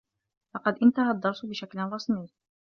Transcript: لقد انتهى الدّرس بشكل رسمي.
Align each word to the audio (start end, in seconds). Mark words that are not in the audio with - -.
لقد 0.55 0.77
انتهى 0.83 1.11
الدّرس 1.11 1.45
بشكل 1.45 1.79
رسمي. 1.79 2.25